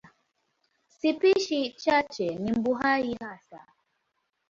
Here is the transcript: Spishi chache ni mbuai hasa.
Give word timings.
Spishi 0.97 1.69
chache 1.69 2.35
ni 2.35 2.53
mbuai 2.53 3.13
hasa. 3.21 3.67